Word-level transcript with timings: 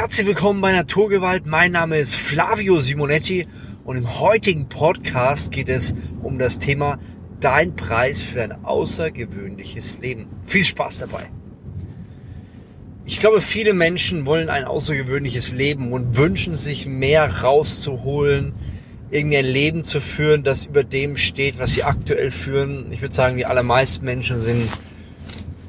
Herzlich 0.00 0.28
willkommen 0.28 0.60
bei 0.60 0.70
Naturgewalt. 0.70 1.46
Mein 1.46 1.72
Name 1.72 1.98
ist 1.98 2.14
Flavio 2.14 2.78
Simonetti 2.78 3.48
und 3.82 3.96
im 3.96 4.20
heutigen 4.20 4.68
Podcast 4.68 5.50
geht 5.50 5.68
es 5.68 5.96
um 6.22 6.38
das 6.38 6.60
Thema 6.60 7.00
Dein 7.40 7.74
Preis 7.74 8.20
für 8.20 8.44
ein 8.44 8.64
außergewöhnliches 8.64 9.98
Leben. 9.98 10.28
Viel 10.46 10.64
Spaß 10.64 11.00
dabei. 11.00 11.28
Ich 13.06 13.18
glaube, 13.18 13.40
viele 13.40 13.74
Menschen 13.74 14.24
wollen 14.24 14.50
ein 14.50 14.62
außergewöhnliches 14.62 15.52
Leben 15.52 15.92
und 15.92 16.16
wünschen 16.16 16.54
sich 16.54 16.86
mehr 16.86 17.42
rauszuholen, 17.42 18.52
irgendwie 19.10 19.38
ein 19.38 19.46
Leben 19.46 19.82
zu 19.82 20.00
führen, 20.00 20.44
das 20.44 20.66
über 20.66 20.84
dem 20.84 21.16
steht, 21.16 21.58
was 21.58 21.72
sie 21.72 21.82
aktuell 21.82 22.30
führen. 22.30 22.92
Ich 22.92 23.02
würde 23.02 23.16
sagen, 23.16 23.36
die 23.36 23.46
allermeisten 23.46 24.04
Menschen 24.04 24.38
sind 24.38 24.68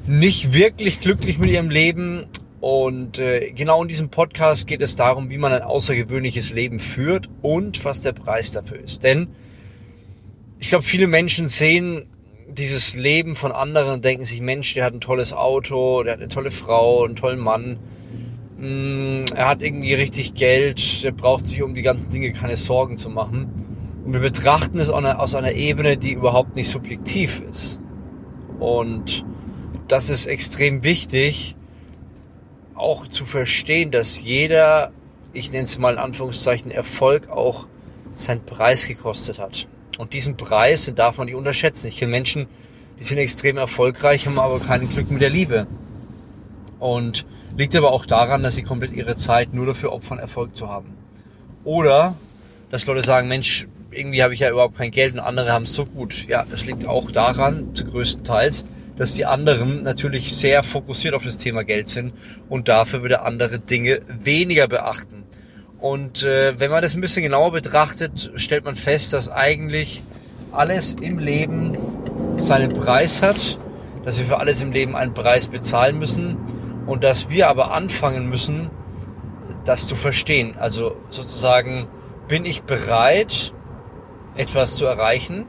nicht 0.06 0.52
wirklich 0.52 1.00
glücklich 1.00 1.40
mit 1.40 1.50
ihrem 1.50 1.68
Leben 1.68 2.28
und 2.60 3.18
äh, 3.18 3.52
genau 3.52 3.82
in 3.82 3.88
diesem 3.88 4.10
Podcast 4.10 4.66
geht 4.66 4.82
es 4.82 4.94
darum, 4.94 5.30
wie 5.30 5.38
man 5.38 5.52
ein 5.52 5.62
außergewöhnliches 5.62 6.52
Leben 6.52 6.78
führt 6.78 7.28
und 7.40 7.84
was 7.84 8.02
der 8.02 8.12
Preis 8.12 8.52
dafür 8.52 8.78
ist. 8.78 9.02
Denn 9.02 9.28
ich 10.58 10.68
glaube, 10.68 10.84
viele 10.84 11.06
Menschen 11.06 11.48
sehen 11.48 12.06
dieses 12.48 12.96
Leben 12.96 13.34
von 13.34 13.52
anderen 13.52 13.94
und 13.94 14.04
denken 14.04 14.26
sich, 14.26 14.42
Mensch, 14.42 14.74
der 14.74 14.84
hat 14.84 14.92
ein 14.92 15.00
tolles 15.00 15.32
Auto, 15.32 16.02
der 16.02 16.14
hat 16.14 16.20
eine 16.20 16.28
tolle 16.28 16.50
Frau, 16.50 17.04
einen 17.04 17.16
tollen 17.16 17.38
Mann, 17.38 17.78
mm, 18.58 19.32
er 19.34 19.48
hat 19.48 19.62
irgendwie 19.62 19.94
richtig 19.94 20.34
Geld, 20.34 21.02
der 21.02 21.12
braucht 21.12 21.46
sich 21.46 21.62
um 21.62 21.74
die 21.74 21.82
ganzen 21.82 22.10
Dinge 22.10 22.32
keine 22.32 22.56
Sorgen 22.56 22.98
zu 22.98 23.08
machen. 23.08 24.02
Und 24.04 24.12
wir 24.12 24.20
betrachten 24.20 24.78
es 24.78 24.90
aus 24.90 25.34
einer 25.34 25.52
Ebene, 25.52 25.96
die 25.96 26.12
überhaupt 26.12 26.56
nicht 26.56 26.68
subjektiv 26.68 27.42
ist. 27.50 27.80
Und 28.58 29.24
das 29.88 30.10
ist 30.10 30.26
extrem 30.26 30.84
wichtig, 30.84 31.56
auch 32.80 33.06
zu 33.06 33.24
verstehen, 33.24 33.90
dass 33.90 34.20
jeder, 34.20 34.92
ich 35.32 35.52
nenne 35.52 35.64
es 35.64 35.78
mal 35.78 35.94
in 35.94 35.98
Anführungszeichen, 35.98 36.70
Erfolg 36.70 37.28
auch 37.28 37.66
seinen 38.14 38.44
Preis 38.44 38.88
gekostet 38.88 39.38
hat. 39.38 39.68
Und 39.98 40.14
diesen 40.14 40.36
Preis, 40.36 40.86
den 40.86 40.94
darf 40.94 41.18
man 41.18 41.26
nicht 41.26 41.36
unterschätzen. 41.36 41.88
Ich 41.88 41.98
kenne 41.98 42.10
Menschen, 42.10 42.46
die 42.98 43.04
sind 43.04 43.18
extrem 43.18 43.56
erfolgreich, 43.56 44.26
haben 44.26 44.38
aber 44.38 44.58
kein 44.60 44.88
Glück 44.88 45.10
mit 45.10 45.20
der 45.20 45.30
Liebe. 45.30 45.66
Und 46.78 47.26
liegt 47.56 47.76
aber 47.76 47.92
auch 47.92 48.06
daran, 48.06 48.42
dass 48.42 48.56
sie 48.56 48.62
komplett 48.62 48.92
ihre 48.92 49.16
Zeit 49.16 49.52
nur 49.52 49.66
dafür 49.66 49.92
opfern, 49.92 50.18
Erfolg 50.18 50.56
zu 50.56 50.68
haben. 50.68 50.96
Oder, 51.64 52.14
dass 52.70 52.86
Leute 52.86 53.02
sagen, 53.02 53.28
Mensch, 53.28 53.68
irgendwie 53.90 54.22
habe 54.22 54.34
ich 54.34 54.40
ja 54.40 54.50
überhaupt 54.50 54.76
kein 54.76 54.90
Geld 54.90 55.14
und 55.14 55.20
andere 55.20 55.52
haben 55.52 55.64
es 55.64 55.74
so 55.74 55.84
gut. 55.84 56.26
Ja, 56.28 56.46
das 56.50 56.64
liegt 56.64 56.86
auch 56.86 57.10
daran, 57.10 57.74
zu 57.74 57.84
größten 57.84 58.24
Teils, 58.24 58.64
dass 58.96 59.14
die 59.14 59.26
anderen 59.26 59.82
natürlich 59.82 60.34
sehr 60.34 60.62
fokussiert 60.62 61.14
auf 61.14 61.24
das 61.24 61.38
Thema 61.38 61.64
Geld 61.64 61.88
sind 61.88 62.12
und 62.48 62.68
dafür 62.68 63.02
würde 63.02 63.22
andere 63.22 63.58
Dinge 63.58 64.00
weniger 64.08 64.68
beachten. 64.68 65.24
Und 65.78 66.22
äh, 66.24 66.58
wenn 66.58 66.70
man 66.70 66.82
das 66.82 66.94
ein 66.94 67.00
bisschen 67.00 67.22
genauer 67.22 67.52
betrachtet, 67.52 68.32
stellt 68.36 68.64
man 68.64 68.76
fest, 68.76 69.12
dass 69.12 69.30
eigentlich 69.30 70.02
alles 70.52 70.94
im 70.94 71.18
Leben 71.18 71.76
seinen 72.36 72.72
Preis 72.72 73.22
hat, 73.22 73.58
dass 74.04 74.18
wir 74.18 74.26
für 74.26 74.38
alles 74.38 74.62
im 74.62 74.72
Leben 74.72 74.96
einen 74.96 75.14
Preis 75.14 75.46
bezahlen 75.46 75.98
müssen 75.98 76.36
und 76.86 77.04
dass 77.04 77.30
wir 77.30 77.48
aber 77.48 77.72
anfangen 77.72 78.28
müssen, 78.28 78.70
das 79.64 79.86
zu 79.86 79.96
verstehen. 79.96 80.56
Also 80.58 80.96
sozusagen, 81.10 81.86
bin 82.28 82.44
ich 82.44 82.62
bereit, 82.62 83.54
etwas 84.36 84.76
zu 84.76 84.84
erreichen? 84.84 85.46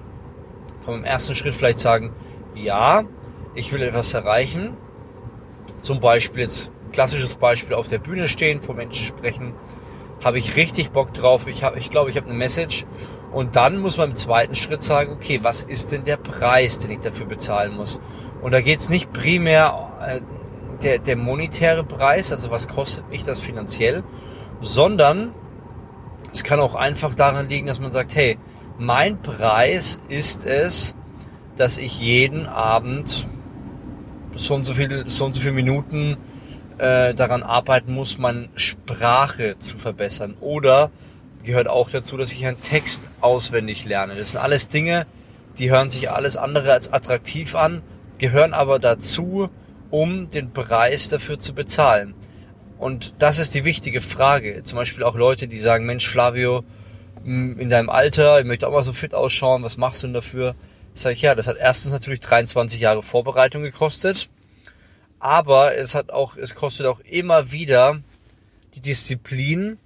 Kann 0.84 0.94
man 0.94 1.00
im 1.02 1.06
ersten 1.06 1.36
Schritt 1.36 1.56
vielleicht 1.56 1.80
sagen, 1.80 2.12
ja, 2.56 3.04
ich 3.56 3.72
will 3.74 3.82
etwas 3.82 4.14
erreichen, 4.14 4.78
zum 5.82 6.00
Beispiel 6.00 6.42
jetzt 6.42 6.72
klassisches 6.92 7.36
Beispiel 7.36 7.76
auf 7.76 7.88
der 7.88 8.00
Bühne 8.00 8.28
stehen, 8.28 8.62
vor 8.62 8.76
Menschen 8.76 9.06
sprechen, 9.06 9.54
habe 10.24 10.38
ich 10.38 10.56
richtig 10.56 10.92
Bock 10.92 11.14
drauf. 11.14 11.48
Ich 11.48 11.64
habe, 11.64 11.80
ich 11.80 11.90
glaube, 11.90 12.10
ich 12.10 12.18
habe 12.18 12.28
eine 12.28 12.38
Message. 12.38 12.86
Und 13.32 13.56
dann 13.56 13.80
muss 13.80 13.98
man 13.98 14.10
im 14.10 14.16
zweiten 14.16 14.56
Schritt 14.56 14.82
sagen, 14.82 15.14
okay, 15.14 15.40
was 15.42 15.64
ist 15.64 15.92
denn 15.92 16.04
der 16.04 16.18
Preis, 16.18 16.80
den 16.80 16.92
ich 16.92 17.00
dafür 17.00 17.26
bezahlen 17.26 17.76
muss? 17.76 18.02
Und 18.42 18.52
da 18.52 18.62
geht 18.62 18.80
es 18.80 18.90
nicht 18.90 19.14
primär 19.14 19.92
äh, 20.06 20.22
der, 20.84 21.00
der 21.00 21.16
monetäre 21.16 21.84
Preis, 21.84 22.32
also 22.32 22.52
was 22.52 22.68
kostet 22.68 23.10
mich 23.10 23.24
das 23.24 23.40
finanziell, 23.40 24.04
sondern 24.62 25.34
es 26.32 26.44
kann 26.44 26.60
auch 26.60 26.76
einfach 26.76 27.16
daran 27.16 27.50
liegen, 27.50 27.68
dass 27.68 27.80
man 27.80 27.92
sagt, 27.92 28.16
hey, 28.16 28.38
mein 28.78 29.22
Preis 29.22 30.00
ist 30.10 30.46
es, 30.46 30.96
dass 31.56 31.78
ich 31.78 32.00
jeden 32.02 32.48
Abend 32.48 33.28
so 34.36 34.56
und 34.56 34.64
so 34.64 34.74
viel, 34.74 35.04
so 35.08 35.26
und 35.26 35.34
so 35.34 35.42
viele 35.42 35.54
Minuten 35.54 36.18
äh, 36.78 37.14
daran 37.14 37.44
arbeiten 37.44 37.94
muss, 37.94 38.18
meine 38.18 38.50
Sprache 38.56 39.56
zu 39.60 39.78
verbessern. 39.78 40.36
Oder 40.40 40.92
gehört 41.44 41.68
auch 41.68 41.90
dazu, 41.90 42.18
dass 42.18 42.34
ich 42.34 42.46
einen 42.46 42.62
Text 42.62 43.08
auswendig 43.20 43.86
lerne. 43.86 44.16
Das 44.16 44.32
sind 44.32 44.40
alles 44.40 44.68
Dinge, 44.68 45.06
die 45.58 45.72
hören 45.72 45.90
sich 45.90 46.10
alles 46.10 46.38
andere 46.38 46.72
als 46.74 46.92
attraktiv 46.92 47.56
an, 47.56 47.82
gehören 48.18 48.54
aber 48.54 48.80
dazu, 48.80 49.50
um 49.90 50.30
den 50.30 50.52
Preis 50.54 51.10
dafür 51.10 51.40
zu 51.40 51.54
bezahlen. 51.54 52.14
Und 52.78 53.14
das 53.20 53.38
ist 53.38 53.54
die 53.54 53.66
wichtige 53.66 54.02
Frage. 54.02 54.64
Zum 54.64 54.78
Beispiel 54.78 55.04
auch 55.04 55.16
Leute, 55.16 55.48
die 55.48 55.60
sagen, 55.60 55.86
Mensch, 55.86 56.08
Flavio, 56.08 56.64
in 57.24 57.70
deinem 57.70 57.90
Alter, 57.90 58.40
ich 58.40 58.46
möchte 58.46 58.68
auch 58.68 58.72
mal 58.72 58.82
so 58.82 58.94
fit 58.94 59.14
ausschauen, 59.14 59.62
was 59.62 59.78
machst 59.78 60.02
du 60.02 60.08
denn 60.08 60.16
dafür? 60.16 60.56
Sag 60.94 61.14
ich, 61.14 61.22
ja, 61.22 61.36
das 61.36 61.48
hat 61.48 61.58
erstens 61.58 61.94
natürlich 61.94 62.20
23 62.20 62.82
Jahre 62.82 63.02
Vorbereitung 63.02 63.64
gekostet, 63.64 64.30
aber 65.20 65.76
es 65.76 65.96
hat 65.96 66.12
auch, 66.12 66.36
es 66.36 66.56
kostet 66.56 66.86
auch 66.86 67.00
immer 67.02 67.52
wieder 67.52 68.02
die 68.76 68.82
Disziplin, 68.82 69.78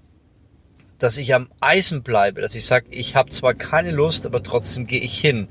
dass 0.97 1.17
ich 1.17 1.35
am 1.35 1.49
Eisen 1.59 2.01
bleibe, 2.01 2.41
dass 2.41 2.55
ich 2.55 2.65
sage, 2.65 2.87
ich 2.89 3.15
habe 3.15 3.29
zwar 3.29 3.53
keine 3.53 3.91
Lust, 3.91 4.25
aber 4.25 4.41
trotzdem 4.41 4.87
gehe 4.87 5.01
ich 5.01 5.19
hin. 5.19 5.47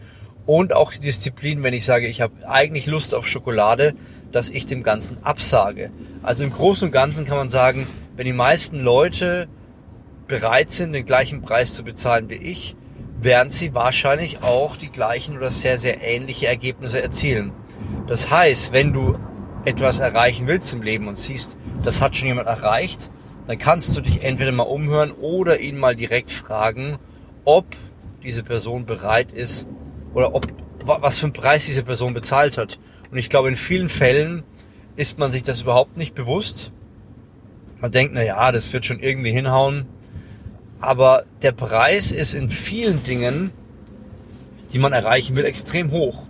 Und 0.46 0.72
auch 0.72 0.92
die 0.92 0.98
Disziplin, 0.98 1.62
wenn 1.62 1.74
ich 1.74 1.84
sage, 1.84 2.08
ich 2.08 2.20
habe 2.20 2.48
eigentlich 2.48 2.86
Lust 2.86 3.14
auf 3.14 3.26
Schokolade, 3.26 3.94
dass 4.32 4.50
ich 4.50 4.66
dem 4.66 4.82
Ganzen 4.82 5.22
absage. 5.22 5.90
Also 6.22 6.44
im 6.44 6.50
Großen 6.50 6.88
und 6.88 6.92
Ganzen 6.92 7.24
kann 7.24 7.36
man 7.36 7.48
sagen, 7.48 7.86
wenn 8.16 8.26
die 8.26 8.32
meisten 8.32 8.80
Leute 8.80 9.48
bereit 10.26 10.70
sind, 10.70 10.92
den 10.92 11.04
gleichen 11.04 11.42
Preis 11.42 11.74
zu 11.74 11.84
bezahlen 11.84 12.28
wie 12.30 12.34
ich, 12.34 12.76
werden 13.24 13.50
sie 13.50 13.74
wahrscheinlich 13.74 14.42
auch 14.42 14.76
die 14.76 14.90
gleichen 14.90 15.36
oder 15.36 15.50
sehr, 15.50 15.78
sehr 15.78 16.02
ähnliche 16.02 16.46
Ergebnisse 16.46 17.02
erzielen. 17.02 17.52
Das 18.06 18.30
heißt, 18.30 18.72
wenn 18.72 18.92
du 18.92 19.18
etwas 19.64 20.00
erreichen 20.00 20.46
willst 20.46 20.72
im 20.74 20.82
Leben 20.82 21.08
und 21.08 21.16
siehst, 21.16 21.56
das 21.82 22.00
hat 22.00 22.16
schon 22.16 22.28
jemand 22.28 22.48
erreicht, 22.48 23.10
dann 23.46 23.58
kannst 23.58 23.96
du 23.96 24.00
dich 24.00 24.22
entweder 24.22 24.52
mal 24.52 24.62
umhören 24.64 25.12
oder 25.12 25.60
ihn 25.60 25.78
mal 25.78 25.96
direkt 25.96 26.30
fragen, 26.30 26.98
ob 27.44 27.66
diese 28.22 28.42
Person 28.42 28.86
bereit 28.86 29.32
ist 29.32 29.68
oder 30.14 30.34
ob 30.34 30.46
was 30.86 31.18
für 31.18 31.26
einen 31.26 31.32
Preis 31.32 31.66
diese 31.66 31.82
Person 31.82 32.14
bezahlt 32.14 32.58
hat. 32.58 32.78
Und 33.10 33.18
ich 33.18 33.30
glaube, 33.30 33.48
in 33.48 33.56
vielen 33.56 33.88
Fällen 33.88 34.42
ist 34.96 35.18
man 35.18 35.32
sich 35.32 35.42
das 35.42 35.62
überhaupt 35.62 35.96
nicht 35.96 36.14
bewusst. 36.14 36.72
Man 37.80 37.90
denkt, 37.90 38.14
na 38.14 38.22
ja, 38.22 38.52
das 38.52 38.72
wird 38.72 38.84
schon 38.84 39.00
irgendwie 39.00 39.32
hinhauen. 39.32 39.86
Aber 40.84 41.24
der 41.40 41.52
Preis 41.52 42.12
ist 42.12 42.34
in 42.34 42.50
vielen 42.50 43.02
Dingen, 43.02 43.52
die 44.74 44.78
man 44.78 44.92
erreichen 44.92 45.34
will, 45.34 45.46
extrem 45.46 45.90
hoch. 45.92 46.24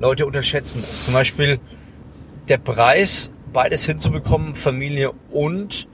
Leute 0.00 0.26
unterschätzen 0.26 0.82
das. 0.84 1.04
Zum 1.04 1.14
Beispiel 1.14 1.60
der 2.48 2.58
Preis, 2.58 3.30
beides 3.52 3.86
hinzubekommen, 3.86 4.56
Familie 4.56 5.12
und 5.30 5.86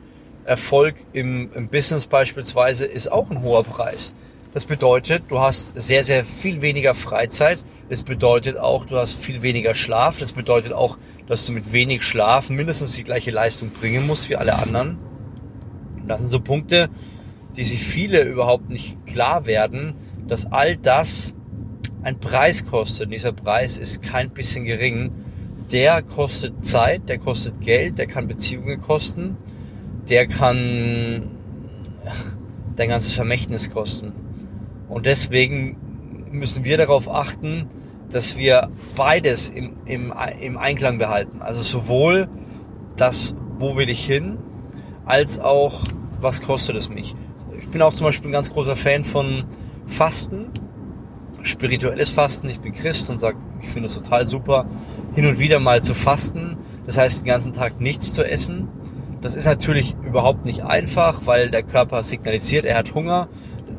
Erfolg 0.47 0.95
im, 1.13 1.53
im 1.53 1.69
Business 1.69 2.07
beispielsweise, 2.07 2.87
ist 2.87 3.13
auch 3.13 3.31
ein 3.31 3.43
hoher 3.43 3.65
Preis. 3.65 4.15
Das 4.55 4.65
bedeutet, 4.65 5.25
du 5.29 5.41
hast 5.41 5.79
sehr, 5.79 6.03
sehr 6.03 6.25
viel 6.25 6.63
weniger 6.63 6.95
Freizeit. 6.95 7.63
Das 7.91 8.03
bedeutet 8.03 8.57
auch, 8.57 8.87
du 8.87 8.97
hast 8.97 9.21
viel 9.21 9.43
weniger 9.43 9.75
Schlaf. 9.75 10.21
Das 10.21 10.33
bedeutet 10.33 10.73
auch, 10.73 10.97
dass 11.27 11.45
du 11.45 11.53
mit 11.53 11.71
wenig 11.75 12.03
Schlaf 12.03 12.49
mindestens 12.49 12.93
die 12.93 13.05
gleiche 13.05 13.31
Leistung 13.31 13.69
bringen 13.69 14.07
musst 14.07 14.31
wie 14.31 14.37
alle 14.37 14.55
anderen. 14.59 14.97
Und 16.01 16.09
das 16.09 16.23
sind 16.23 16.31
so 16.31 16.41
Punkte, 16.41 16.89
die 17.57 17.65
sich 17.65 17.83
viele 17.83 18.23
überhaupt 18.23 18.69
nicht 18.69 19.05
klar 19.07 19.47
werden, 19.47 19.95
dass 20.27 20.47
all 20.47 20.77
das 20.77 21.35
ein 22.03 22.19
Preis 22.21 22.67
kostet. 22.67 23.07
Und 23.07 23.13
dieser 23.13 23.33
Preis 23.33 23.79
ist 23.79 24.03
kein 24.03 24.31
bisschen 24.31 24.65
gering. 24.65 25.11
Der 25.73 26.03
kostet 26.03 26.65
Zeit, 26.65 27.09
der 27.09 27.19
kostet 27.19 27.61
Geld, 27.61 27.99
der 27.99 28.07
kann 28.07 28.29
Beziehungen 28.29 28.79
kosten, 28.81 29.37
der 30.09 30.27
kann 30.27 31.31
dein 32.77 32.89
ganzes 32.89 33.13
Vermächtnis 33.13 33.71
kosten. 33.71 34.13
Und 34.89 35.07
deswegen 35.07 35.77
müssen 36.31 36.65
wir 36.65 36.77
darauf 36.77 37.11
achten, 37.11 37.67
dass 38.11 38.37
wir 38.37 38.71
beides 38.95 39.49
im, 39.49 39.77
im, 39.87 40.13
im 40.41 40.59
Einklang 40.59 40.99
behalten. 40.99 41.43
Also 41.43 41.63
sowohl 41.63 42.29
das, 42.97 43.35
wo 43.59 43.77
will 43.77 43.89
ich 43.89 44.05
hin, 44.05 44.39
als 45.05 45.41
auch, 45.41 45.83
was 46.21 46.43
kostet 46.43 46.77
es 46.77 46.89
mich 46.89 47.17
ich 47.17 47.26
bin 47.77 47.83
auch 47.83 47.93
zum 47.93 48.07
Beispiel 48.07 48.31
ein 48.31 48.33
ganz 48.33 48.51
großer 48.51 48.75
Fan 48.75 49.05
von 49.05 49.45
Fasten, 49.85 50.47
spirituelles 51.43 52.09
Fasten. 52.09 52.49
Ich 52.49 52.59
bin 52.59 52.73
Christ 52.73 53.11
und 53.11 53.21
sage, 53.21 53.37
ich 53.61 53.69
finde 53.69 53.89
es 53.89 53.95
total 53.95 54.27
super, 54.27 54.65
hin 55.15 55.27
und 55.27 55.39
wieder 55.41 55.61
mal 55.61 55.83
zu 55.83 55.93
fasten. 55.93 56.57
Das 56.87 56.97
heißt, 56.97 57.21
den 57.21 57.27
ganzen 57.27 57.53
Tag 57.53 57.79
nichts 57.79 58.15
zu 58.15 58.25
essen. 58.25 58.69
Das 59.21 59.35
ist 59.35 59.45
natürlich 59.45 59.95
überhaupt 60.03 60.47
nicht 60.47 60.65
einfach, 60.65 61.27
weil 61.27 61.51
der 61.51 61.63
Körper 61.63 62.03
signalisiert, 62.03 62.65
er 62.65 62.79
hat 62.79 62.95
Hunger 62.95 63.29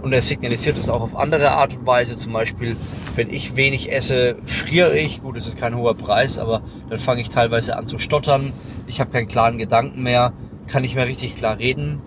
und 0.04 0.14
er 0.14 0.22
signalisiert 0.22 0.78
es 0.78 0.92
auch 0.92 1.02
auf 1.02 1.16
andere 1.16 1.54
Art 1.54 1.76
und 1.76 1.88
Weise. 1.88 2.16
Zum 2.16 2.34
Beispiel, 2.34 2.76
wenn 3.16 3.32
ich 3.32 3.56
wenig 3.56 3.92
esse, 3.92 4.36
friere 4.46 4.96
ich. 4.96 5.24
Gut, 5.24 5.38
es 5.38 5.48
ist 5.48 5.58
kein 5.58 5.76
hoher 5.76 5.96
Preis, 5.96 6.38
aber 6.38 6.62
dann 6.92 7.00
fange 7.00 7.22
ich 7.22 7.30
teilweise 7.30 7.76
an 7.76 7.88
zu 7.88 7.98
stottern. 7.98 8.54
Ich 8.86 9.00
habe 9.00 9.10
keinen 9.10 9.28
klaren 9.28 9.58
Gedanken 9.58 10.04
mehr, 10.04 10.34
kann 10.68 10.84
nicht 10.84 10.94
mehr 10.94 11.08
richtig 11.08 11.34
klar 11.34 11.58
reden. 11.58 12.00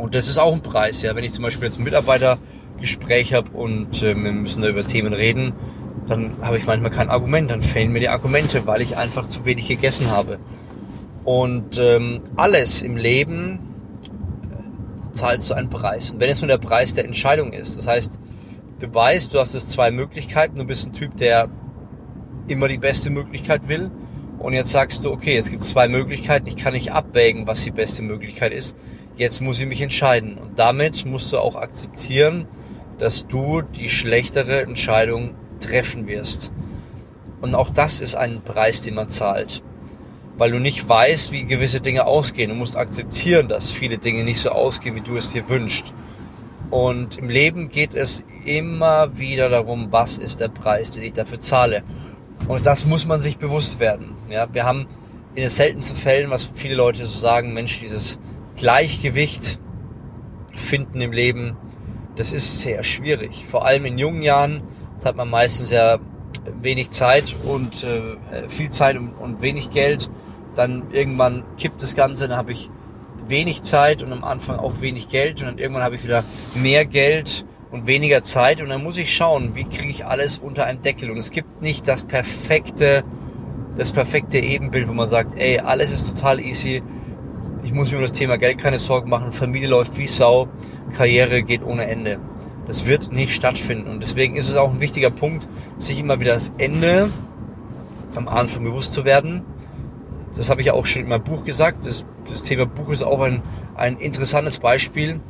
Und 0.00 0.14
das 0.14 0.28
ist 0.28 0.38
auch 0.38 0.52
ein 0.52 0.62
Preis, 0.62 1.02
ja. 1.02 1.14
Wenn 1.14 1.24
ich 1.24 1.32
zum 1.32 1.44
Beispiel 1.44 1.64
jetzt 1.64 1.78
ein 1.78 1.84
Mitarbeitergespräch 1.84 3.34
habe 3.34 3.50
und 3.50 4.02
äh, 4.02 4.14
wir 4.16 4.32
müssen 4.32 4.62
da 4.62 4.68
über 4.68 4.84
Themen 4.84 5.12
reden, 5.12 5.52
dann 6.06 6.32
habe 6.42 6.56
ich 6.56 6.66
manchmal 6.66 6.90
kein 6.90 7.10
Argument, 7.10 7.50
dann 7.50 7.62
fehlen 7.62 7.92
mir 7.92 8.00
die 8.00 8.08
Argumente, 8.08 8.66
weil 8.66 8.80
ich 8.80 8.96
einfach 8.96 9.28
zu 9.28 9.44
wenig 9.44 9.68
gegessen 9.68 10.10
habe. 10.10 10.38
Und 11.24 11.78
ähm, 11.78 12.22
alles 12.36 12.82
im 12.82 12.96
Leben 12.96 13.58
äh, 14.50 15.12
zahlst 15.12 15.50
du 15.50 15.54
einen 15.54 15.68
Preis. 15.68 16.10
Und 16.10 16.20
wenn 16.20 16.30
es 16.30 16.40
nur 16.40 16.48
der 16.48 16.58
Preis 16.58 16.94
der 16.94 17.04
Entscheidung 17.04 17.52
ist, 17.52 17.76
das 17.76 17.86
heißt, 17.86 18.18
du 18.80 18.92
weißt, 18.92 19.34
du 19.34 19.38
hast 19.38 19.54
es 19.54 19.68
zwei 19.68 19.90
Möglichkeiten, 19.90 20.58
du 20.58 20.64
bist 20.64 20.86
ein 20.86 20.92
Typ, 20.92 21.16
der 21.16 21.48
immer 22.48 22.68
die 22.68 22.78
beste 22.78 23.10
Möglichkeit 23.10 23.68
will. 23.68 23.90
Und 24.38 24.54
jetzt 24.54 24.70
sagst 24.70 25.04
du, 25.04 25.12
okay, 25.12 25.36
es 25.36 25.50
gibt 25.50 25.62
zwei 25.62 25.86
Möglichkeiten, 25.86 26.46
ich 26.46 26.56
kann 26.56 26.72
nicht 26.72 26.90
abwägen, 26.90 27.46
was 27.46 27.62
die 27.62 27.70
beste 27.70 28.02
Möglichkeit 28.02 28.54
ist. 28.54 28.74
Jetzt 29.20 29.42
muss 29.42 29.60
ich 29.60 29.66
mich 29.66 29.82
entscheiden. 29.82 30.38
Und 30.38 30.58
damit 30.58 31.04
musst 31.04 31.30
du 31.30 31.38
auch 31.38 31.54
akzeptieren, 31.54 32.46
dass 32.98 33.26
du 33.26 33.60
die 33.60 33.90
schlechtere 33.90 34.62
Entscheidung 34.62 35.34
treffen 35.60 36.06
wirst. 36.06 36.50
Und 37.42 37.54
auch 37.54 37.68
das 37.68 38.00
ist 38.00 38.14
ein 38.14 38.40
Preis, 38.40 38.80
den 38.80 38.94
man 38.94 39.10
zahlt. 39.10 39.62
Weil 40.38 40.52
du 40.52 40.58
nicht 40.58 40.88
weißt, 40.88 41.32
wie 41.32 41.44
gewisse 41.44 41.82
Dinge 41.82 42.06
ausgehen. 42.06 42.48
Du 42.48 42.54
musst 42.56 42.76
akzeptieren, 42.76 43.48
dass 43.48 43.70
viele 43.70 43.98
Dinge 43.98 44.24
nicht 44.24 44.40
so 44.40 44.52
ausgehen, 44.52 44.94
wie 44.94 45.02
du 45.02 45.18
es 45.18 45.28
dir 45.28 45.50
wünschst. 45.50 45.92
Und 46.70 47.18
im 47.18 47.28
Leben 47.28 47.68
geht 47.68 47.92
es 47.92 48.24
immer 48.46 49.18
wieder 49.18 49.50
darum, 49.50 49.88
was 49.90 50.16
ist 50.16 50.40
der 50.40 50.48
Preis, 50.48 50.92
den 50.92 51.02
ich 51.02 51.12
dafür 51.12 51.40
zahle. 51.40 51.82
Und 52.48 52.64
das 52.64 52.86
muss 52.86 53.06
man 53.06 53.20
sich 53.20 53.36
bewusst 53.36 53.80
werden. 53.80 54.16
Ja, 54.30 54.48
wir 54.50 54.64
haben 54.64 54.86
in 55.34 55.42
den 55.42 55.50
seltensten 55.50 55.94
Fällen, 55.94 56.30
was 56.30 56.48
viele 56.54 56.74
Leute 56.74 57.04
so 57.04 57.18
sagen, 57.18 57.52
Mensch, 57.52 57.80
dieses 57.80 58.18
Gleichgewicht 58.60 59.58
finden 60.52 61.00
im 61.00 61.12
Leben, 61.12 61.56
das 62.16 62.32
ist 62.32 62.60
sehr 62.60 62.82
schwierig. 62.84 63.46
Vor 63.48 63.64
allem 63.64 63.86
in 63.86 63.96
jungen 63.96 64.20
Jahren 64.20 64.62
hat 65.02 65.16
man 65.16 65.30
meistens 65.30 65.70
ja 65.70 65.98
wenig 66.60 66.90
Zeit 66.90 67.34
und 67.44 67.84
äh, 67.84 68.48
viel 68.48 68.68
Zeit 68.68 68.98
und, 68.98 69.12
und 69.14 69.40
wenig 69.40 69.70
Geld. 69.70 70.10
Dann 70.56 70.90
irgendwann 70.92 71.44
kippt 71.56 71.80
das 71.80 71.94
Ganze, 71.94 72.28
dann 72.28 72.36
habe 72.36 72.52
ich 72.52 72.68
wenig 73.26 73.62
Zeit 73.62 74.02
und 74.02 74.12
am 74.12 74.24
Anfang 74.24 74.58
auch 74.58 74.82
wenig 74.82 75.08
Geld 75.08 75.40
und 75.40 75.46
dann 75.46 75.58
irgendwann 75.58 75.84
habe 75.84 75.94
ich 75.94 76.04
wieder 76.04 76.22
mehr 76.54 76.84
Geld 76.84 77.46
und 77.70 77.86
weniger 77.86 78.22
Zeit 78.22 78.60
und 78.60 78.68
dann 78.68 78.82
muss 78.82 78.98
ich 78.98 79.14
schauen, 79.14 79.54
wie 79.54 79.64
kriege 79.64 79.88
ich 79.88 80.04
alles 80.04 80.38
unter 80.38 80.66
einem 80.66 80.82
Deckel 80.82 81.10
und 81.10 81.16
es 81.16 81.30
gibt 81.30 81.62
nicht 81.62 81.88
das 81.88 82.04
perfekte 82.04 83.04
das 83.76 83.92
perfekte 83.92 84.38
Ebenbild, 84.38 84.88
wo 84.88 84.92
man 84.92 85.08
sagt, 85.08 85.36
ey, 85.38 85.58
alles 85.58 85.92
ist 85.92 86.08
total 86.08 86.40
easy. 86.40 86.82
Ich 87.70 87.76
muss 87.76 87.92
mir 87.92 87.98
um 87.98 88.02
das 88.02 88.10
Thema 88.10 88.36
Geld 88.36 88.58
keine 88.58 88.80
Sorgen 88.80 89.08
machen, 89.08 89.30
Familie 89.30 89.68
läuft 89.68 89.96
wie 89.96 90.08
Sau, 90.08 90.48
Karriere 90.92 91.44
geht 91.44 91.62
ohne 91.62 91.84
Ende. 91.84 92.18
Das 92.66 92.84
wird 92.84 93.12
nicht 93.12 93.32
stattfinden. 93.32 93.88
Und 93.88 94.00
deswegen 94.00 94.34
ist 94.34 94.48
es 94.48 94.56
auch 94.56 94.72
ein 94.72 94.80
wichtiger 94.80 95.10
Punkt, 95.10 95.46
sich 95.78 96.00
immer 96.00 96.18
wieder 96.18 96.32
das 96.32 96.50
Ende 96.58 97.10
am 98.16 98.26
Anfang 98.26 98.64
bewusst 98.64 98.92
zu 98.92 99.04
werden. 99.04 99.42
Das 100.34 100.50
habe 100.50 100.62
ich 100.62 100.66
ja 100.66 100.72
auch 100.72 100.84
schon 100.84 101.02
in 101.02 101.08
meinem 101.08 101.22
Buch 101.22 101.44
gesagt. 101.44 101.86
Das, 101.86 102.04
das 102.26 102.42
Thema 102.42 102.66
Buch 102.66 102.88
ist 102.88 103.04
auch 103.04 103.20
ein, 103.20 103.40
ein 103.76 103.98
interessantes 103.98 104.58
Beispiel. 104.58 105.20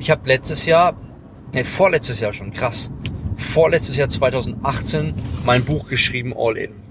Ich 0.00 0.10
habe 0.10 0.26
letztes 0.26 0.66
Jahr, 0.66 0.96
ne, 1.52 1.62
vorletztes 1.62 2.18
Jahr 2.18 2.32
schon, 2.32 2.50
krass, 2.50 2.90
vorletztes 3.36 3.96
Jahr 3.96 4.08
2018 4.08 5.14
mein 5.46 5.64
Buch 5.64 5.88
geschrieben, 5.88 6.34
All 6.36 6.56
In. 6.56 6.89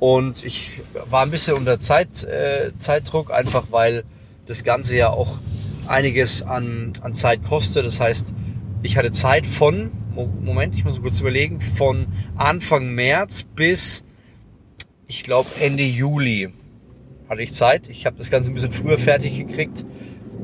Und 0.00 0.44
ich 0.44 0.80
war 1.10 1.22
ein 1.22 1.30
bisschen 1.30 1.54
unter 1.54 1.80
Zeit, 1.80 2.22
äh, 2.24 2.70
Zeitdruck, 2.78 3.32
einfach 3.32 3.66
weil 3.70 4.04
das 4.46 4.64
Ganze 4.64 4.96
ja 4.96 5.10
auch 5.10 5.38
einiges 5.88 6.42
an, 6.42 6.92
an 7.00 7.14
Zeit 7.14 7.42
kostet. 7.42 7.84
Das 7.84 8.00
heißt, 8.00 8.34
ich 8.82 8.96
hatte 8.96 9.10
Zeit 9.10 9.46
von, 9.46 9.90
Moment, 10.14 10.74
ich 10.74 10.84
muss 10.84 11.00
kurz 11.00 11.20
überlegen, 11.20 11.60
von 11.60 12.06
Anfang 12.36 12.94
März 12.94 13.44
bis, 13.54 14.04
ich 15.06 15.24
glaube, 15.24 15.48
Ende 15.60 15.84
Juli 15.84 16.52
hatte 17.28 17.42
ich 17.42 17.54
Zeit. 17.54 17.88
Ich 17.88 18.06
habe 18.06 18.16
das 18.16 18.30
Ganze 18.30 18.50
ein 18.50 18.54
bisschen 18.54 18.72
früher 18.72 18.98
fertig 18.98 19.36
gekriegt. 19.36 19.84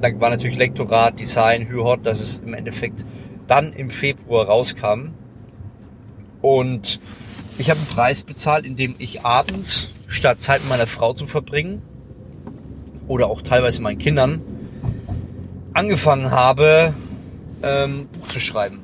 Dann 0.01 0.21
war 0.21 0.31
natürlich 0.31 0.57
Lektorat, 0.57 1.19
Design, 1.19 1.69
Hü-Hot, 1.69 2.05
dass 2.05 2.21
es 2.21 2.39
im 2.41 2.55
Endeffekt 2.55 3.05
dann 3.47 3.73
im 3.73 3.91
Februar 3.91 4.47
rauskam. 4.47 5.13
Und 6.43 7.01
ich 7.59 7.71
habe 7.71 7.79
einen 7.79 7.89
Preis 7.89 8.23
bezahlt, 8.23 8.65
indem 8.65 8.95
ich 8.99 9.23
abends, 9.23 9.89
statt 10.09 10.41
Zeit 10.41 10.61
mit 10.61 10.71
meiner 10.71 10.87
Frau 10.87 11.13
zu 11.13 11.27
verbringen, 11.27 11.83
oder 13.07 13.29
auch 13.29 13.43
teilweise 13.43 13.83
meinen 13.83 13.99
Kindern, 13.99 14.41
angefangen 15.73 16.31
habe, 16.31 16.95
ähm, 17.63 18.09
Buch 18.09 18.29
zu 18.29 18.41
schreiben. 18.41 18.81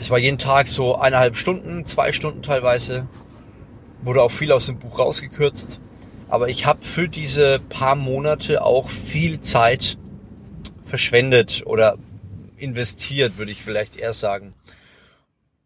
Es 0.00 0.10
war 0.10 0.18
jeden 0.18 0.38
Tag 0.38 0.68
so 0.68 0.96
eineinhalb 0.96 1.36
Stunden, 1.36 1.84
zwei 1.84 2.12
Stunden 2.12 2.42
teilweise. 2.42 3.06
Wurde 4.02 4.22
auch 4.22 4.32
viel 4.32 4.50
aus 4.50 4.66
dem 4.66 4.78
Buch 4.78 4.98
rausgekürzt. 4.98 5.80
Aber 6.28 6.48
ich 6.48 6.66
habe 6.66 6.82
für 6.82 7.08
diese 7.08 7.60
paar 7.60 7.94
Monate 7.94 8.64
auch 8.64 8.88
viel 8.88 9.38
Zeit 9.40 9.96
verschwendet 10.84 11.62
oder 11.66 11.98
investiert, 12.56 13.38
würde 13.38 13.52
ich 13.52 13.62
vielleicht 13.62 13.96
eher 13.96 14.12
sagen. 14.12 14.54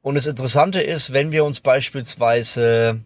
Und 0.07 0.15
das 0.15 0.29
Interessante 0.29 0.81
ist, 0.81 1.13
wenn 1.13 1.33
wir 1.33 1.45
uns 1.45 1.59
beispielsweise 1.59 3.01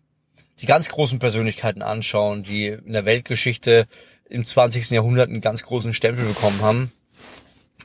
die 0.60 0.66
ganz 0.66 0.90
großen 0.90 1.18
Persönlichkeiten 1.18 1.80
anschauen, 1.80 2.42
die 2.42 2.66
in 2.66 2.92
der 2.92 3.06
Weltgeschichte 3.06 3.86
im 4.28 4.44
20. 4.44 4.90
Jahrhundert 4.90 5.30
einen 5.30 5.40
ganz 5.40 5.62
großen 5.62 5.94
Stempel 5.94 6.26
bekommen 6.26 6.60
haben, 6.60 6.92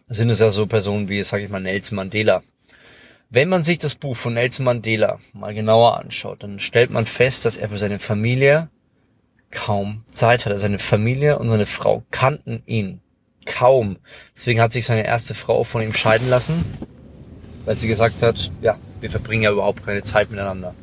sind 0.09 0.29
es 0.29 0.39
ja 0.39 0.49
so 0.49 0.67
Personen 0.67 1.07
wie, 1.07 1.23
sage 1.23 1.45
ich 1.45 1.49
mal, 1.49 1.61
Nelson 1.61 1.95
Mandela. 1.95 2.43
Wenn 3.29 3.47
man 3.47 3.63
sich 3.63 3.77
das 3.77 3.95
Buch 3.95 4.17
von 4.17 4.33
Nelson 4.33 4.65
Mandela 4.65 5.19
mal 5.31 5.53
genauer 5.53 5.97
anschaut, 5.97 6.43
dann 6.43 6.59
stellt 6.59 6.89
man 6.89 7.05
fest, 7.05 7.45
dass 7.45 7.55
er 7.55 7.69
für 7.69 7.77
seine 7.77 7.99
Familie 7.99 8.67
kaum 9.49 10.03
Zeit 10.11 10.45
hatte. 10.45 10.57
Seine 10.57 10.77
Familie 10.77 11.39
und 11.39 11.47
seine 11.47 11.67
Frau 11.67 12.03
kannten 12.11 12.63
ihn 12.65 12.99
kaum. 13.45 13.95
Deswegen 14.35 14.59
hat 14.59 14.73
sich 14.73 14.85
seine 14.85 15.05
erste 15.05 15.35
Frau 15.35 15.63
von 15.63 15.81
ihm 15.81 15.93
scheiden 15.93 16.29
lassen, 16.29 16.65
weil 17.63 17.77
sie 17.77 17.87
gesagt 17.87 18.21
hat, 18.21 18.51
ja, 18.61 18.77
wir 19.01 19.09
verbringen 19.09 19.43
ja 19.43 19.51
überhaupt 19.51 19.85
keine 19.85 20.03
Zeit 20.03 20.31
miteinander. 20.31 20.73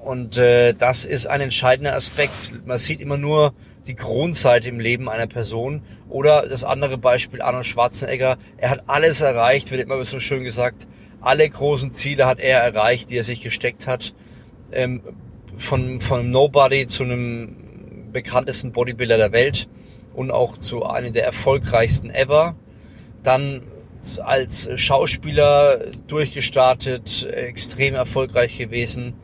Und 0.00 0.38
äh, 0.38 0.72
das 0.72 1.04
ist 1.04 1.26
ein 1.26 1.40
entscheidender 1.40 1.94
Aspekt. 1.94 2.66
Man 2.66 2.78
sieht 2.78 3.00
immer 3.00 3.18
nur 3.18 3.52
die 3.86 3.94
Kronzeit 3.94 4.64
im 4.64 4.80
Leben 4.80 5.08
einer 5.08 5.26
Person. 5.26 5.82
Oder 6.08 6.48
das 6.48 6.64
andere 6.64 6.98
Beispiel, 6.98 7.42
Arnold 7.42 7.66
Schwarzenegger. 7.66 8.38
Er 8.56 8.70
hat 8.70 8.84
alles 8.86 9.20
erreicht, 9.20 9.70
wird 9.70 9.82
immer 9.82 10.02
so 10.04 10.20
schön 10.20 10.44
gesagt. 10.44 10.86
Alle 11.20 11.48
großen 11.48 11.92
Ziele 11.92 12.26
hat 12.26 12.38
er 12.38 12.60
erreicht, 12.60 13.10
die 13.10 13.16
er 13.16 13.24
sich 13.24 13.40
gesteckt 13.40 13.86
hat. 13.86 14.14
Ähm, 14.72 15.02
von, 15.56 16.00
von 16.00 16.30
Nobody 16.30 16.86
zu 16.86 17.02
einem 17.02 17.56
bekanntesten 18.12 18.72
Bodybuilder 18.72 19.16
der 19.16 19.32
Welt 19.32 19.68
und 20.14 20.30
auch 20.30 20.56
zu 20.56 20.86
einem 20.86 21.12
der 21.12 21.24
erfolgreichsten 21.24 22.10
ever. 22.10 22.54
Dann 23.22 23.62
als 24.22 24.70
Schauspieler 24.76 25.78
durchgestartet, 26.06 27.24
extrem 27.30 27.94
erfolgreich 27.94 28.58
gewesen 28.58 29.14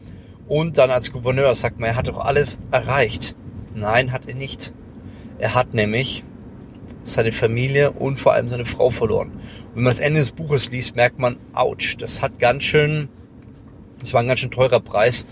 und 0.46 0.78
dann 0.78 0.90
als 0.90 1.12
Gouverneur 1.12 1.54
sagt 1.54 1.80
man, 1.80 1.90
er 1.90 1.96
hat 1.96 2.08
doch 2.08 2.18
alles 2.18 2.60
erreicht. 2.70 3.36
Nein, 3.74 4.12
hat 4.12 4.28
er 4.28 4.34
nicht. 4.34 4.72
Er 5.38 5.54
hat 5.54 5.74
nämlich 5.74 6.24
seine 7.02 7.32
Familie 7.32 7.90
und 7.92 8.18
vor 8.18 8.34
allem 8.34 8.48
seine 8.48 8.64
Frau 8.64 8.90
verloren. 8.90 9.30
Und 9.30 9.76
wenn 9.76 9.82
man 9.84 9.90
das 9.90 10.00
Ende 10.00 10.20
des 10.20 10.32
Buches 10.32 10.70
liest, 10.70 10.96
merkt 10.96 11.18
man, 11.18 11.36
ouch, 11.54 11.96
das 11.98 12.22
hat 12.22 12.38
ganz 12.38 12.64
schön, 12.64 13.08
das 14.00 14.12
war 14.12 14.20
ein 14.20 14.28
ganz 14.28 14.40
schön 14.40 14.50
teurer 14.50 14.80
Preis, 14.80 15.26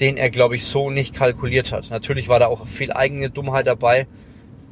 den 0.00 0.16
er, 0.16 0.30
glaube 0.30 0.56
ich, 0.56 0.64
so 0.64 0.90
nicht 0.90 1.14
kalkuliert 1.14 1.72
hat. 1.72 1.90
Natürlich 1.90 2.28
war 2.28 2.40
da 2.40 2.46
auch 2.46 2.66
viel 2.66 2.92
eigene 2.92 3.30
Dummheit 3.30 3.66
dabei, 3.66 4.06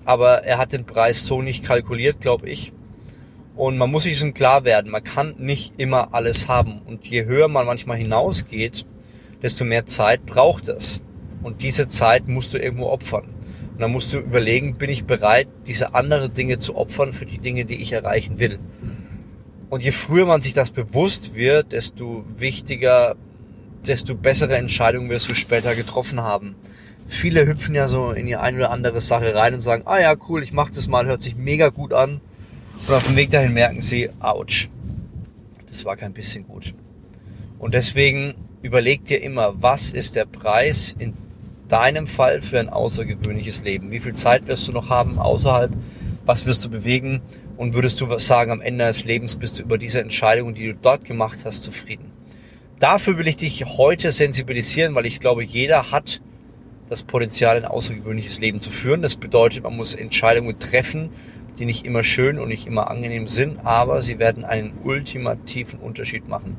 aber 0.05 0.45
er 0.45 0.59
hat 0.59 0.73
den 0.73 0.87
Preis 0.87 1.27
so 1.27 1.43
nicht 1.43 1.65
kalkuliert, 1.65 2.21
glaube 2.21 2.49
ich. 2.49 2.73
Und 3.57 3.79
man 3.79 3.91
muss 3.91 4.03
sich 4.03 4.19
so 4.19 4.31
klar 4.33 4.65
werden, 4.65 4.91
man 4.91 5.03
kann 5.03 5.35
nicht 5.39 5.75
immer 5.79 6.13
alles 6.13 6.47
haben. 6.47 6.83
Und 6.85 7.07
je 7.07 7.25
höher 7.25 7.49
man 7.49 7.67
manchmal 7.67 7.97
hinausgeht, 7.97 8.85
desto 9.43 9.65
mehr 9.65 9.87
Zeit 9.87 10.27
braucht 10.27 10.69
es. 10.69 11.01
Und 11.43 11.63
diese 11.63 11.89
Zeit 11.89 12.29
musst 12.29 12.53
du 12.53 12.59
irgendwo 12.59 12.89
opfern. 12.89 13.25
Und 13.73 13.81
dann 13.81 13.93
musst 13.93 14.13
du 14.13 14.19
überlegen, 14.19 14.77
bin 14.77 14.91
ich 14.91 15.05
bereit, 15.05 15.49
diese 15.67 15.95
andere 15.95 16.29
Dinge 16.29 16.59
zu 16.59 16.77
opfern 16.77 17.13
für 17.13 17.27
die 17.27 17.39
Dinge, 17.39 17.65
die 17.65 17.81
ich 17.81 17.93
erreichen 17.93 18.39
will. 18.39 18.59
Und 19.71 19.83
je 19.83 19.91
früher 19.91 20.27
man 20.27 20.43
sich 20.43 20.55
das 20.55 20.71
bewusst 20.71 21.35
wird, 21.35 21.73
desto 21.73 22.25
wichtiger, 22.37 23.17
desto 23.87 24.15
bessere 24.15 24.57
Entscheidungen 24.57 25.09
wirst 25.09 25.29
du 25.29 25.35
später 25.35 25.75
getroffen 25.75 26.21
haben. 26.21 26.57
Viele 27.09 27.47
hüpfen 27.47 27.75
ja 27.75 27.89
so 27.89 28.11
in 28.11 28.27
die 28.27 28.37
eine 28.37 28.59
oder 28.59 28.71
andere 28.71 29.01
Sache 29.01 29.35
rein 29.35 29.55
und 29.55 29.61
sagen, 29.61 29.83
ah 29.87 29.99
ja, 29.99 30.15
cool, 30.29 30.43
ich 30.43 30.53
mach 30.53 30.71
das 30.71 30.89
mal, 30.89 31.07
hört 31.07 31.23
sich 31.23 31.37
mega 31.37 31.69
gut 31.69 31.93
an. 31.93 32.21
Und 32.87 32.95
auf 32.95 33.07
dem 33.07 33.17
Weg 33.17 33.33
dahin 33.33 33.53
merken 33.53 33.81
sie, 33.81 34.11
ouch, 34.21 34.69
das 35.67 35.85
war 35.85 35.97
kein 35.97 36.13
bisschen 36.13 36.47
gut. 36.47 36.73
Und 37.59 37.75
deswegen 37.75 38.35
überleg 38.63 39.05
dir 39.05 39.21
immer, 39.23 39.61
was 39.61 39.91
ist 39.91 40.15
der 40.15 40.25
Preis 40.25 40.95
in 40.97 41.15
deinem 41.67 42.07
Fall 42.07 42.43
für 42.43 42.61
ein 42.61 42.69
außergewöhnliches 42.69 43.65
Leben? 43.65 43.91
Wie 43.91 43.99
viel 43.99 44.13
Zeit 44.13 44.47
wirst 44.47 44.69
du 44.69 44.73
noch 44.73 44.89
haben 44.89 45.19
außerhalb? 45.19 45.73
Was 46.27 46.47
wirst 46.47 46.65
du 46.65 46.71
bewegen? 46.71 47.23
Und 47.57 47.75
würdest 47.75 48.01
du 48.01 48.19
sagen, 48.19 48.53
am 48.53 48.61
Ende 48.61 48.87
des 48.87 49.05
Lebens 49.05 49.35
bist 49.35 49.59
du 49.59 49.65
über 49.65 49.79
diese 49.79 50.01
Entscheidung, 50.01 50.55
die 50.55 50.67
du 50.69 50.75
dort 50.75 51.05
gemacht 51.05 51.41
hast, 51.45 51.65
zufrieden? 51.65 52.13
Dafür 52.79 53.19
will 53.19 53.27
ich 53.27 53.37
dich 53.37 53.65
heute 53.65 54.13
sensibilisieren, 54.13 54.95
weil 54.95 55.07
ich 55.07 55.19
glaube, 55.19 55.43
jeder 55.43 55.91
hat 55.91 56.21
das 56.89 57.03
Potenzial, 57.03 57.57
ein 57.57 57.65
außergewöhnliches 57.65 58.39
Leben 58.39 58.61
zu 58.61 58.71
führen. 58.71 59.03
Das 59.03 59.17
bedeutet, 59.17 59.65
man 59.65 59.77
muss 59.77 59.97
Entscheidungen 59.97 60.57
treffen, 60.61 61.11
die 61.59 61.65
nicht 61.65 61.87
immer 61.87 62.03
schön 62.03 62.39
und 62.39 62.49
nicht 62.49 62.67
immer 62.67 62.91
angenehm 62.91 63.29
sind, 63.29 63.65
aber 63.65 64.03
sie 64.03 64.19
werden 64.19 64.45
einen 64.45 64.73
ultimativen 64.85 65.79
Unterschied 65.79 66.29
machen. 66.29 66.57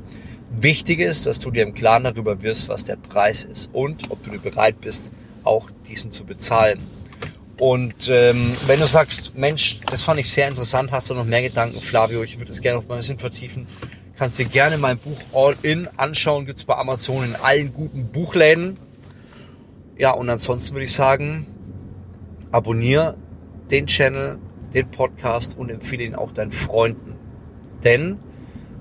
Wichtig 0.49 0.99
ist, 0.99 1.25
dass 1.25 1.39
du 1.39 1.51
dir 1.51 1.63
im 1.63 1.73
Klaren 1.73 2.03
darüber 2.03 2.41
wirst, 2.41 2.69
was 2.69 2.85
der 2.85 2.95
Preis 2.95 3.43
ist 3.43 3.69
und 3.73 4.09
ob 4.09 4.23
du 4.23 4.39
bereit 4.39 4.81
bist, 4.81 5.11
auch 5.43 5.69
diesen 5.87 6.11
zu 6.11 6.25
bezahlen. 6.25 6.79
Und 7.59 8.07
ähm, 8.09 8.55
wenn 8.67 8.79
du 8.79 8.87
sagst, 8.87 9.35
Mensch, 9.35 9.79
das 9.89 10.03
fand 10.03 10.19
ich 10.19 10.29
sehr 10.29 10.47
interessant, 10.47 10.91
hast 10.91 11.09
du 11.09 11.15
noch 11.15 11.25
mehr 11.25 11.41
Gedanken, 11.41 11.79
Flavio, 11.79 12.23
ich 12.23 12.37
würde 12.37 12.51
es 12.51 12.61
gerne 12.61 12.79
noch 12.79 12.87
mal 12.87 12.95
ein 12.95 12.99
bisschen 12.99 13.17
vertiefen, 13.17 13.67
kannst 14.15 14.37
dir 14.37 14.45
gerne 14.45 14.77
mein 14.77 14.97
Buch 14.97 15.19
All 15.33 15.55
In 15.63 15.87
anschauen, 15.97 16.45
gibt's 16.45 16.65
bei 16.65 16.75
Amazon 16.75 17.25
in 17.25 17.35
allen 17.35 17.73
guten 17.73 18.11
Buchläden. 18.11 18.77
Ja, 19.97 20.11
und 20.11 20.29
ansonsten 20.29 20.75
würde 20.75 20.85
ich 20.85 20.93
sagen, 20.93 21.47
abonniere 22.51 23.15
den 23.71 23.87
Channel, 23.87 24.37
den 24.73 24.89
Podcast 24.89 25.57
und 25.57 25.69
empfehle 25.69 26.03
ihn 26.03 26.15
auch 26.15 26.31
deinen 26.31 26.51
Freunden. 26.51 27.15
Denn, 27.83 28.19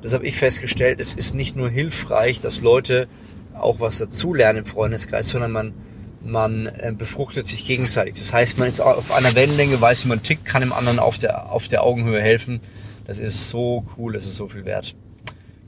das 0.03 0.15
habe 0.15 0.27
ich 0.27 0.37
festgestellt, 0.37 1.01
es 1.01 1.15
ist 1.15 1.35
nicht 1.35 1.57
nur 1.57 1.69
hilfreich, 1.69 2.41
dass 2.41 2.61
Leute 2.61 3.09
auch 3.55 3.81
was 3.81 3.99
dazulernen 3.99 4.61
im 4.61 4.67
Freundeskreis, 4.67 5.29
sondern 5.29 5.53
man, 5.53 5.75
man 6.23 6.67
äh, 6.67 6.93
befruchtet 6.97 7.47
sich 7.47 7.65
gegenseitig. 7.65 8.15
Das 8.15 8.33
heißt, 8.33 8.59
man 8.59 8.69
ist 8.69 8.81
auf 8.81 9.13
einer 9.13 9.35
Wellenlänge, 9.35 9.81
weiß, 9.81 10.05
wie 10.05 10.09
man 10.09 10.23
tickt, 10.23 10.45
kann 10.45 10.61
dem 10.61 10.73
anderen 10.73 10.99
auf 10.99 11.19
der, 11.19 11.51
auf 11.51 11.69
der 11.69 11.83
Augenhöhe 11.83 12.21
helfen. 12.21 12.61
Das 13.07 13.21
ist 13.21 13.51
so 13.51 13.85
cool, 13.97 14.13
das 14.13 14.27
ist 14.27 14.37
so 14.37 14.49
viel 14.49 14.65
wert. 14.65 14.95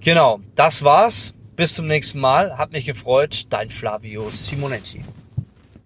Genau, 0.01 0.41
das 0.55 0.83
war's. 0.83 1.35
Bis 1.57 1.75
zum 1.75 1.89
nächsten 1.89 2.21
Mal. 2.21 2.57
Hat 2.57 2.71
mich 2.71 2.87
gefreut. 2.87 3.47
Dein 3.51 3.71
Flavio 3.71 4.31
Simonetti. 4.31 5.03